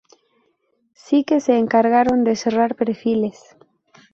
sí 0.95 1.23
que 1.23 1.39
se 1.39 1.59
encargaron 1.59 2.23
de 2.23 2.35
cerrar 2.35 2.73
perfiles 2.75 3.55